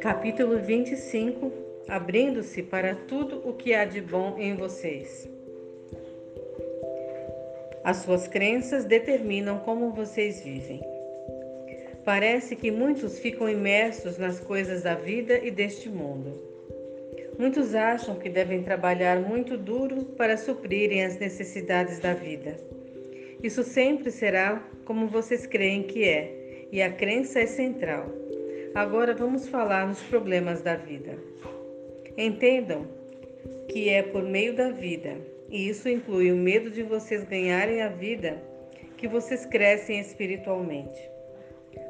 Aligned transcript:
Capítulo 0.00 0.58
25 0.58 1.52
Abrindo-se 1.88 2.62
para 2.62 2.94
tudo 2.94 3.48
o 3.48 3.52
que 3.52 3.74
há 3.74 3.84
de 3.84 4.00
bom 4.00 4.36
em 4.38 4.54
vocês. 4.56 5.28
As 7.84 7.98
suas 7.98 8.26
crenças 8.26 8.84
determinam 8.84 9.58
como 9.60 9.92
vocês 9.92 10.42
vivem. 10.42 10.80
Parece 12.04 12.56
que 12.56 12.70
muitos 12.70 13.18
ficam 13.18 13.48
imersos 13.48 14.18
nas 14.18 14.40
coisas 14.40 14.82
da 14.82 14.94
vida 14.94 15.38
e 15.38 15.50
deste 15.50 15.88
mundo. 15.88 16.40
Muitos 17.38 17.74
acham 17.74 18.16
que 18.16 18.28
devem 18.28 18.62
trabalhar 18.62 19.20
muito 19.20 19.56
duro 19.56 20.04
para 20.16 20.36
suprirem 20.36 21.04
as 21.04 21.18
necessidades 21.18 22.00
da 22.00 22.12
vida. 22.14 22.77
Isso 23.42 23.62
sempre 23.62 24.10
será 24.10 24.62
como 24.84 25.06
vocês 25.06 25.46
creem 25.46 25.84
que 25.84 26.04
é, 26.04 26.66
e 26.72 26.82
a 26.82 26.90
crença 26.90 27.40
é 27.40 27.46
central. 27.46 28.12
Agora 28.74 29.14
vamos 29.14 29.48
falar 29.48 29.86
nos 29.86 30.02
problemas 30.02 30.60
da 30.62 30.76
vida. 30.76 31.16
Entendam 32.16 32.86
que 33.68 33.88
é 33.88 34.02
por 34.02 34.22
meio 34.22 34.54
da 34.54 34.70
vida, 34.70 35.16
e 35.48 35.68
isso 35.68 35.88
inclui 35.88 36.32
o 36.32 36.36
medo 36.36 36.70
de 36.70 36.82
vocês 36.82 37.24
ganharem 37.24 37.80
a 37.80 37.88
vida, 37.88 38.42
que 38.96 39.06
vocês 39.06 39.46
crescem 39.46 40.00
espiritualmente. 40.00 41.00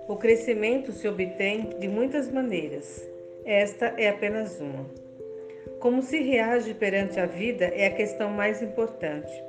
O 0.07 0.17
crescimento 0.17 0.93
se 0.93 1.09
obtém 1.09 1.71
de 1.79 1.89
muitas 1.89 2.31
maneiras. 2.31 3.09
Esta 3.45 3.95
é 3.97 4.09
apenas 4.09 4.61
uma. 4.61 4.87
Como 5.81 6.03
se 6.03 6.21
reage 6.21 6.75
perante 6.75 7.19
a 7.19 7.27
vida 7.27 7.67
é 7.67 7.87
a 7.87 7.95
questão 7.95 8.31
mais 8.31 8.63
importante. 8.63 9.48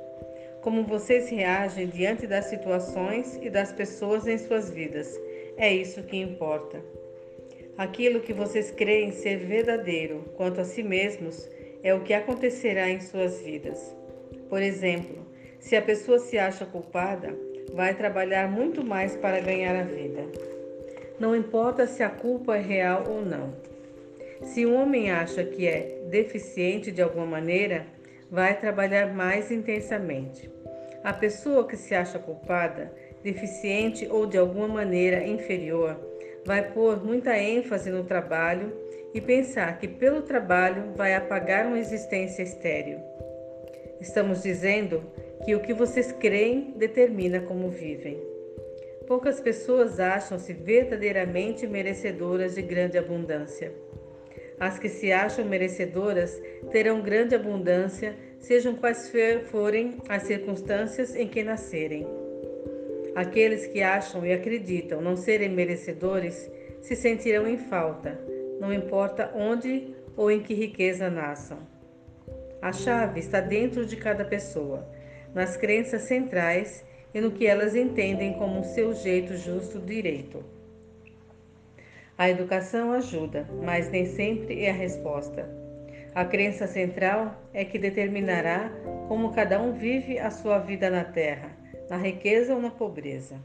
Como 0.62 0.84
vocês 0.84 1.30
reagem 1.30 1.86
diante 1.86 2.26
das 2.26 2.46
situações 2.46 3.38
e 3.40 3.48
das 3.48 3.72
pessoas 3.72 4.26
em 4.26 4.36
suas 4.36 4.70
vidas, 4.70 5.18
é 5.56 5.72
isso 5.72 6.02
que 6.02 6.16
importa. 6.16 6.82
Aquilo 7.78 8.20
que 8.20 8.34
vocês 8.34 8.70
creem 8.70 9.10
ser 9.10 9.38
verdadeiro 9.38 10.24
quanto 10.36 10.60
a 10.60 10.64
si 10.64 10.82
mesmos 10.82 11.48
é 11.82 11.94
o 11.94 12.02
que 12.02 12.12
acontecerá 12.12 12.90
em 12.90 13.00
suas 13.00 13.40
vidas. 13.40 13.96
Por 14.50 14.60
exemplo, 14.60 15.26
se 15.58 15.76
a 15.76 15.82
pessoa 15.82 16.18
se 16.18 16.36
acha 16.38 16.66
culpada, 16.66 17.34
vai 17.72 17.94
trabalhar 17.94 18.50
muito 18.50 18.84
mais 18.84 19.16
para 19.16 19.40
ganhar 19.40 19.74
a 19.74 19.84
vida. 19.84 20.26
Não 21.18 21.34
importa 21.34 21.86
se 21.86 22.02
a 22.02 22.10
culpa 22.10 22.56
é 22.56 22.60
real 22.60 23.04
ou 23.08 23.24
não. 23.24 23.54
Se 24.42 24.66
um 24.66 24.74
homem 24.74 25.10
acha 25.10 25.44
que 25.44 25.66
é 25.66 26.02
deficiente 26.10 26.90
de 26.90 27.00
alguma 27.00 27.26
maneira, 27.26 27.86
vai 28.30 28.58
trabalhar 28.58 29.12
mais 29.12 29.50
intensamente. 29.50 30.50
A 31.02 31.12
pessoa 31.12 31.66
que 31.66 31.76
se 31.76 31.94
acha 31.94 32.18
culpada, 32.18 32.92
deficiente 33.22 34.06
ou 34.10 34.26
de 34.26 34.38
alguma 34.38 34.68
maneira 34.68 35.26
inferior, 35.26 35.98
vai 36.44 36.70
pôr 36.72 37.04
muita 37.04 37.36
ênfase 37.38 37.90
no 37.90 38.04
trabalho 38.04 38.72
e 39.12 39.20
pensar 39.20 39.78
que 39.78 39.88
pelo 39.88 40.22
trabalho 40.22 40.92
vai 40.94 41.14
apagar 41.14 41.66
uma 41.66 41.78
existência 41.78 42.42
estéril. 42.42 42.98
Estamos 44.00 44.42
dizendo 44.42 45.02
que 45.44 45.54
o 45.54 45.60
que 45.60 45.74
vocês 45.74 46.12
creem 46.12 46.74
determina 46.76 47.40
como 47.40 47.68
vivem. 47.68 48.18
Poucas 49.06 49.40
pessoas 49.40 49.98
acham-se 49.98 50.52
verdadeiramente 50.52 51.66
merecedoras 51.66 52.54
de 52.54 52.62
grande 52.62 52.96
abundância. 52.96 53.72
As 54.60 54.78
que 54.78 54.90
se 54.90 55.10
acham 55.10 55.46
merecedoras 55.46 56.38
terão 56.70 57.00
grande 57.00 57.34
abundância, 57.34 58.14
sejam 58.38 58.74
quais 58.74 59.10
forem 59.50 59.96
as 60.06 60.24
circunstâncias 60.24 61.16
em 61.16 61.26
que 61.26 61.42
nascerem. 61.42 62.06
Aqueles 63.14 63.66
que 63.66 63.82
acham 63.82 64.24
e 64.24 64.32
acreditam 64.34 65.00
não 65.00 65.16
serem 65.16 65.48
merecedores 65.48 66.50
se 66.82 66.94
sentirão 66.94 67.48
em 67.48 67.56
falta, 67.56 68.20
não 68.60 68.72
importa 68.72 69.32
onde 69.34 69.94
ou 70.14 70.30
em 70.30 70.40
que 70.40 70.52
riqueza 70.52 71.08
nasçam. 71.08 71.58
A 72.60 72.70
chave 72.70 73.20
está 73.20 73.40
dentro 73.40 73.86
de 73.86 73.96
cada 73.96 74.26
pessoa, 74.26 74.86
nas 75.34 75.56
crenças 75.56 76.02
centrais 76.02 76.84
e 77.14 77.20
no 77.20 77.30
que 77.30 77.46
elas 77.46 77.74
entendem 77.74 78.34
como 78.34 78.62
seu 78.62 78.92
jeito 78.92 79.36
justo 79.36 79.78
direito. 79.78 80.44
A 82.20 82.28
educação 82.28 82.92
ajuda, 82.92 83.48
mas 83.64 83.90
nem 83.90 84.04
sempre 84.04 84.62
é 84.62 84.68
a 84.68 84.74
resposta. 84.74 85.48
A 86.14 86.22
crença 86.22 86.66
central 86.66 87.34
é 87.54 87.64
que 87.64 87.78
determinará 87.78 88.70
como 89.08 89.32
cada 89.32 89.58
um 89.58 89.72
vive 89.72 90.18
a 90.18 90.30
sua 90.30 90.58
vida 90.58 90.90
na 90.90 91.02
Terra 91.02 91.56
na 91.88 91.96
riqueza 91.96 92.54
ou 92.54 92.60
na 92.60 92.70
pobreza. 92.70 93.36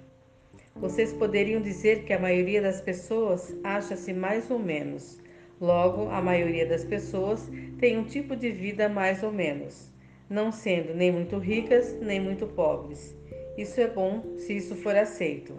Vocês 0.75 1.13
poderiam 1.13 1.61
dizer 1.61 2.03
que 2.03 2.11
a 2.11 2.19
maioria 2.19 2.61
das 2.61 2.81
pessoas 2.81 3.55
acha-se 3.63 4.11
mais 4.11 4.51
ou 4.51 4.59
menos. 4.59 5.21
Logo, 5.61 6.09
a 6.09 6.21
maioria 6.21 6.65
das 6.65 6.83
pessoas 6.83 7.49
tem 7.79 7.97
um 7.97 8.03
tipo 8.03 8.35
de 8.35 8.51
vida 8.51 8.89
mais 8.89 9.23
ou 9.23 9.31
menos, 9.31 9.89
não 10.29 10.51
sendo 10.51 10.93
nem 10.93 11.13
muito 11.13 11.37
ricas 11.37 11.97
nem 12.01 12.19
muito 12.19 12.45
pobres. 12.45 13.15
Isso 13.57 13.79
é 13.79 13.87
bom 13.87 14.35
se 14.37 14.57
isso 14.57 14.75
for 14.75 14.97
aceito. 14.97 15.53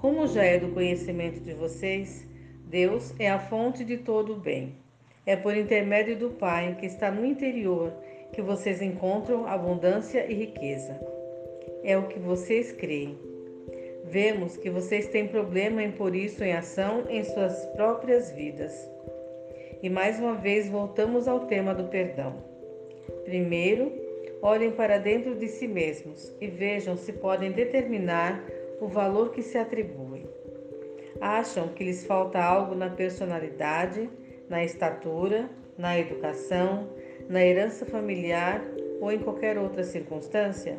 Como 0.00 0.26
já 0.26 0.42
é 0.42 0.58
do 0.58 0.72
conhecimento 0.72 1.40
de 1.40 1.52
vocês, 1.52 2.26
Deus 2.64 3.14
é 3.18 3.30
a 3.30 3.38
fonte 3.38 3.84
de 3.84 3.98
todo 3.98 4.32
o 4.32 4.40
bem. 4.40 4.74
É 5.26 5.36
por 5.36 5.56
intermédio 5.56 6.16
do 6.16 6.30
Pai 6.30 6.76
que 6.80 6.86
está 6.86 7.10
no 7.10 7.24
interior 7.24 7.92
que 8.32 8.40
vocês 8.40 8.80
encontram 8.80 9.46
abundância 9.46 10.24
e 10.30 10.34
riqueza 10.34 10.98
é 11.82 11.96
o 11.96 12.06
que 12.08 12.18
vocês 12.18 12.72
creem. 12.72 13.18
Vemos 14.04 14.56
que 14.56 14.70
vocês 14.70 15.08
têm 15.08 15.28
problema 15.28 15.82
em 15.82 15.92
pôr 15.92 16.14
isso 16.14 16.42
em 16.42 16.52
ação 16.52 17.04
em 17.08 17.22
suas 17.22 17.66
próprias 17.76 18.30
vidas. 18.32 18.88
E 19.82 19.88
mais 19.88 20.18
uma 20.18 20.34
vez 20.34 20.68
voltamos 20.68 21.28
ao 21.28 21.46
tema 21.46 21.74
do 21.74 21.84
perdão. 21.84 22.34
Primeiro, 23.24 23.92
olhem 24.42 24.70
para 24.70 24.98
dentro 24.98 25.34
de 25.34 25.48
si 25.48 25.66
mesmos 25.66 26.34
e 26.40 26.46
vejam 26.46 26.96
se 26.96 27.12
podem 27.12 27.52
determinar 27.52 28.44
o 28.80 28.88
valor 28.88 29.30
que 29.30 29.42
se 29.42 29.58
atribui. 29.58 30.26
Acham 31.20 31.68
que 31.68 31.84
lhes 31.84 32.06
falta 32.06 32.42
algo 32.42 32.74
na 32.74 32.88
personalidade, 32.88 34.08
na 34.48 34.64
estatura, 34.64 35.50
na 35.76 35.98
educação, 35.98 36.88
na 37.28 37.44
herança 37.44 37.84
familiar 37.84 38.64
ou 39.00 39.12
em 39.12 39.18
qualquer 39.18 39.58
outra 39.58 39.84
circunstância? 39.84 40.78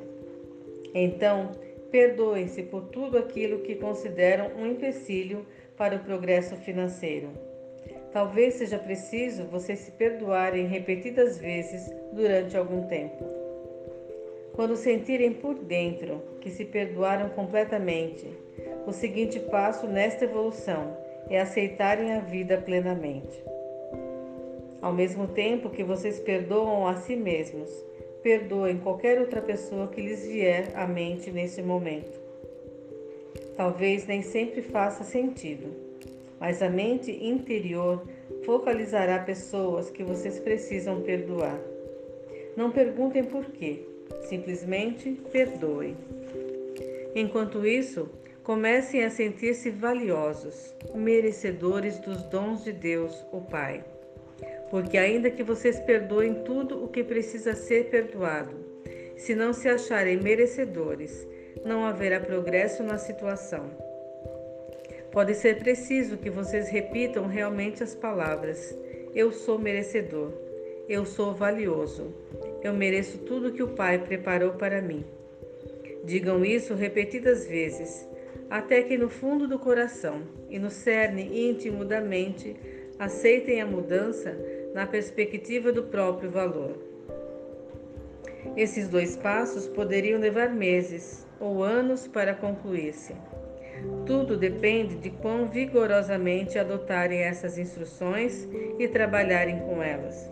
Então, 0.94 1.52
perdoem-se 1.92 2.64
por 2.64 2.86
tudo 2.86 3.18
aquilo 3.18 3.60
que 3.60 3.76
consideram 3.76 4.52
um 4.58 4.66
empecilho 4.66 5.46
para 5.78 5.96
o 5.96 6.00
progresso 6.00 6.56
financeiro. 6.58 7.30
Talvez 8.12 8.56
seja 8.56 8.78
preciso 8.78 9.46
vocês 9.46 9.80
se 9.80 9.92
perdoarem 9.92 10.66
repetidas 10.66 11.38
vezes 11.38 11.90
durante 12.12 12.58
algum 12.58 12.88
tempo. 12.88 13.41
Quando 14.54 14.76
sentirem 14.76 15.34
por 15.34 15.56
dentro 15.56 16.22
que 16.42 16.50
se 16.50 16.66
perdoaram 16.66 17.30
completamente, 17.30 18.28
o 18.86 18.92
seguinte 18.92 19.40
passo 19.40 19.88
nesta 19.88 20.26
evolução 20.26 20.98
é 21.30 21.40
aceitarem 21.40 22.14
a 22.14 22.20
vida 22.20 22.58
plenamente. 22.58 23.44
Ao 24.82 24.92
mesmo 24.92 25.28
tempo 25.28 25.70
que 25.70 25.84
vocês 25.84 26.20
perdoam 26.20 26.88
a 26.88 26.96
si 26.96 27.16
mesmos, 27.16 27.70
Perdoem 28.22 28.78
qualquer 28.78 29.20
outra 29.20 29.42
pessoa 29.42 29.88
que 29.88 30.00
lhes 30.00 30.28
vier 30.28 30.72
à 30.76 30.86
mente 30.86 31.32
nesse 31.32 31.60
momento. 31.64 32.20
Talvez 33.58 34.06
nem 34.06 34.22
sempre 34.22 34.62
faça 34.62 35.04
sentido, 35.04 35.70
mas 36.40 36.62
a 36.62 36.70
mente 36.70 37.12
interior 37.12 38.08
focalizará 38.46 39.18
pessoas 39.18 39.90
que 39.90 40.04
vocês 40.04 40.40
precisam 40.40 41.02
perdoar. 41.02 41.60
Não 42.56 42.70
perguntem 42.70 43.24
por 43.24 43.46
quê, 43.46 43.80
simplesmente 44.24 45.12
perdoem. 45.32 45.96
Enquanto 47.16 47.66
isso, 47.66 48.10
comecem 48.44 49.04
a 49.04 49.10
sentir-se 49.10 49.70
valiosos, 49.70 50.74
merecedores 50.96 52.00
dos 52.00 52.24
dons 52.24 52.64
de 52.64 52.72
Deus, 52.72 53.26
o 53.32 53.42
Pai 53.42 53.84
porque 54.72 54.98
ainda 54.98 55.30
que 55.30 55.44
vocês 55.44 55.78
perdoem 55.82 56.46
tudo 56.46 56.82
o 56.82 56.88
que 56.88 57.04
precisa 57.04 57.54
ser 57.54 57.90
perdoado, 57.90 58.56
se 59.18 59.36
não 59.36 59.52
se 59.52 59.68
acharem 59.68 60.16
merecedores, 60.16 61.28
não 61.66 61.86
haverá 61.86 62.22
progresso 62.22 62.82
na 62.82 62.98
situação. 62.98 63.70
Pode 65.12 65.36
ser 65.36 65.60
preciso 65.60 66.18
que 66.18 66.30
vocês 66.30 66.70
repitam 66.70 67.28
realmente 67.28 67.84
as 67.84 67.94
palavras: 67.94 68.74
Eu 69.14 69.34
sou 69.34 69.60
merecedor, 69.60 70.32
eu 70.88 71.06
sou 71.06 71.34
valioso, 71.34 72.16
eu 72.64 72.74
mereço 72.74 73.18
tudo 73.20 73.52
que 73.52 73.64
o 73.64 73.70
Pai 73.70 74.00
preparou 74.00 74.54
para 74.54 74.82
mim. 74.82 75.04
Digam 76.04 76.44
isso 76.44 76.74
repetidas 76.74 77.46
vezes, 77.46 78.08
até 78.50 78.82
que 78.82 78.98
no 78.98 79.10
fundo 79.10 79.48
do 79.48 79.58
coração 79.58 80.24
e 80.50 80.60
no 80.60 80.70
cerne 80.70 81.50
íntimo 81.50 81.86
da 81.86 82.02
mente 82.02 82.56
aceitem 83.00 83.62
a 83.62 83.66
mudança 83.66 84.38
na 84.74 84.86
perspectiva 84.86 85.72
do 85.72 85.84
próprio 85.84 86.30
valor. 86.30 86.78
Esses 88.58 88.90
dois 88.90 89.16
passos 89.16 89.68
poderiam 89.68 90.20
levar 90.20 90.50
meses 90.50 91.26
ou 91.40 91.64
anos 91.64 92.08
para 92.08 92.34
concluir-se. 92.34 93.16
Tudo 94.06 94.38
depende 94.38 94.96
de 94.96 95.10
quão 95.10 95.48
vigorosamente 95.48 96.60
adotarem 96.60 97.20
essas 97.20 97.58
instruções 97.58 98.48
e 98.78 98.88
trabalharem 98.88 99.60
com 99.60 99.82
elas. 99.82 100.30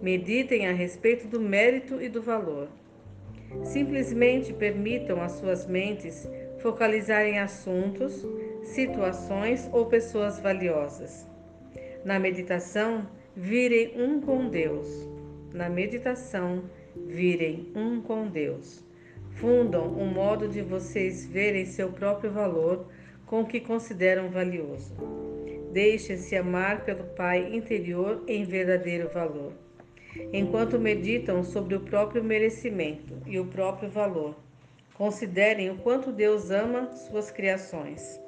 Meditem 0.00 0.68
a 0.68 0.72
respeito 0.72 1.26
do 1.26 1.40
mérito 1.40 2.00
e 2.00 2.08
do 2.08 2.22
valor. 2.22 2.68
Simplesmente 3.64 4.52
permitam 4.52 5.20
às 5.20 5.32
suas 5.32 5.66
mentes 5.66 6.28
focalizarem 6.60 7.40
assuntos, 7.40 8.24
situações 8.62 9.68
ou 9.72 9.86
pessoas 9.86 10.38
valiosas. 10.38 11.26
Na 12.04 12.16
meditação, 12.18 13.08
virem 13.34 14.00
um 14.00 14.20
com 14.20 14.48
Deus. 14.48 15.08
Na 15.52 15.68
meditação, 15.68 16.62
virem 17.08 17.72
um 17.74 18.00
com 18.00 18.28
Deus. 18.28 18.84
Fundam 19.32 19.86
um 19.98 20.06
modo 20.06 20.48
de 20.48 20.62
vocês 20.62 21.26
verem 21.26 21.64
seu 21.64 21.90
próprio 21.90 22.30
valor 22.30 22.86
com 23.26 23.40
o 23.40 23.46
que 23.46 23.60
consideram 23.60 24.30
valioso. 24.30 24.94
Deixem-se 25.72 26.36
amar 26.36 26.84
pelo 26.84 27.04
Pai 27.04 27.54
interior 27.54 28.22
em 28.26 28.44
verdadeiro 28.44 29.08
valor. 29.08 29.52
Enquanto 30.32 30.78
meditam 30.78 31.42
sobre 31.44 31.74
o 31.74 31.80
próprio 31.80 32.24
merecimento 32.24 33.14
e 33.26 33.38
o 33.38 33.46
próprio 33.46 33.88
valor, 33.90 34.34
considerem 34.94 35.70
o 35.70 35.78
quanto 35.78 36.10
Deus 36.10 36.50
ama 36.50 36.90
suas 36.94 37.30
criações. 37.30 38.20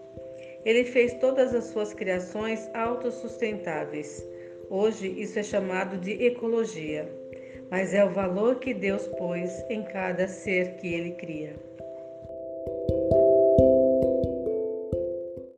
Ele 0.64 0.84
fez 0.84 1.14
todas 1.14 1.54
as 1.54 1.64
suas 1.64 1.94
criações 1.94 2.68
autossustentáveis. 2.74 4.24
Hoje 4.68 5.08
isso 5.08 5.38
é 5.38 5.42
chamado 5.42 5.96
de 5.96 6.12
ecologia, 6.22 7.10
mas 7.70 7.94
é 7.94 8.04
o 8.04 8.10
valor 8.10 8.56
que 8.56 8.74
Deus 8.74 9.06
pôs 9.08 9.50
em 9.70 9.82
cada 9.82 10.28
ser 10.28 10.76
que 10.76 10.92
ele 10.92 11.12
cria. 11.12 11.69